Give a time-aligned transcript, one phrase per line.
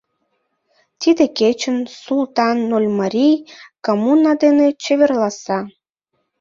[1.01, 3.35] Тиде кечын Султан Нольмарий
[3.85, 5.59] коммуна дене чеверласа.